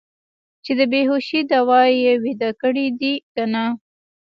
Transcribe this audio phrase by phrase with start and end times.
[0.63, 3.65] چې د بې هوشۍ دوا یې ویده کړي دي که نه.